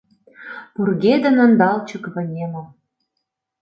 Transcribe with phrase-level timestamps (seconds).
[0.73, 2.67] Пургедын ондалчык вынемым.